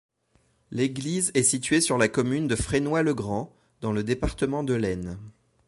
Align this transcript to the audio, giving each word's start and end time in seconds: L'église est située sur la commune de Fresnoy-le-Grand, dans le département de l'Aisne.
L'église 0.71 1.29
est 1.35 1.43
située 1.43 1.79
sur 1.79 1.99
la 1.99 2.07
commune 2.07 2.47
de 2.47 2.55
Fresnoy-le-Grand, 2.55 3.53
dans 3.81 3.91
le 3.91 4.03
département 4.03 4.63
de 4.63 4.73
l'Aisne. 4.73 5.19